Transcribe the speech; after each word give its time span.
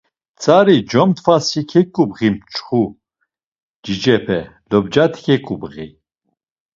Tzari 0.39 0.77
comtfasi 0.89 1.61
ǩeǩubği 1.71 2.29
mçxu 2.35 2.83
cicepe, 3.83 4.39
lobcati 4.69 5.21
ǩeǩubği. 5.25 5.87